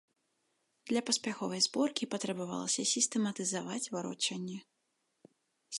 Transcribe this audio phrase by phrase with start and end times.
[0.91, 4.57] Для паспяховай зборкі патрабавалася сістэматызаваць варочанне.